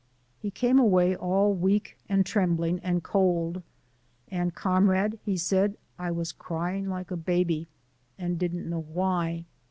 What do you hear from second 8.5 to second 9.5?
know why."